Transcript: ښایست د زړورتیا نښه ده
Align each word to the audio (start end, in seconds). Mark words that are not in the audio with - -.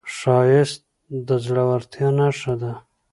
ښایست 0.15 0.81
د 1.27 1.29
زړورتیا 1.45 2.09
نښه 2.19 2.53
ده 2.61 2.73